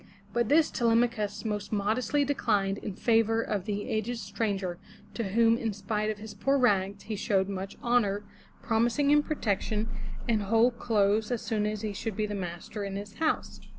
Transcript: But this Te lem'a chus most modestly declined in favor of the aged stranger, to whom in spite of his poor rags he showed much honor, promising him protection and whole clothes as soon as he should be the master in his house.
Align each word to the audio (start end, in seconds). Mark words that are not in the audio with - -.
But 0.33 0.49
this 0.49 0.71
Te 0.71 0.83
lem'a 0.83 1.07
chus 1.07 1.45
most 1.45 1.71
modestly 1.71 2.25
declined 2.25 2.79
in 2.79 2.95
favor 2.95 3.39
of 3.39 3.65
the 3.65 3.87
aged 3.87 4.17
stranger, 4.17 4.79
to 5.13 5.23
whom 5.23 5.59
in 5.59 5.73
spite 5.73 6.09
of 6.09 6.17
his 6.17 6.33
poor 6.33 6.57
rags 6.57 7.03
he 7.03 7.15
showed 7.15 7.47
much 7.47 7.77
honor, 7.83 8.23
promising 8.63 9.11
him 9.11 9.21
protection 9.21 9.89
and 10.27 10.41
whole 10.41 10.71
clothes 10.71 11.29
as 11.29 11.43
soon 11.43 11.67
as 11.67 11.83
he 11.83 11.93
should 11.93 12.17
be 12.17 12.25
the 12.25 12.33
master 12.33 12.83
in 12.83 12.95
his 12.95 13.13
house. 13.19 13.59